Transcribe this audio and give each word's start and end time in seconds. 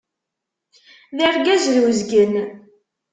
D 1.15 1.19
argaz 1.29 1.63
d 1.73 1.75
uzgen! 1.83 2.33